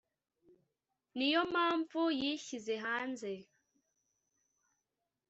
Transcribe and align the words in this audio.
niyo 1.17 1.41
mpamvu 1.51 2.01
yishyize 2.19 2.73
hanze 2.85 3.31